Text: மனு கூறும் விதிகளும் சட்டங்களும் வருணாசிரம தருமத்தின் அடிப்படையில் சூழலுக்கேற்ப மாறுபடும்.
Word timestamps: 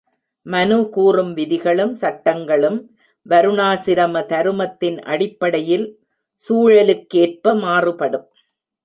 மனு 0.45 0.77
கூறும் 0.89 1.33
விதிகளும் 1.33 1.91
சட்டங்களும் 1.93 2.79
வருணாசிரம 3.25 4.23
தருமத்தின் 4.25 4.97
அடிப்படையில் 5.03 5.85
சூழலுக்கேற்ப 6.41 7.53
மாறுபடும். 7.59 8.27